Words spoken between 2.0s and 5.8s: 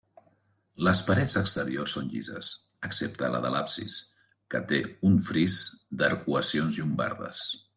llises excepte la de l'absis, que té un fris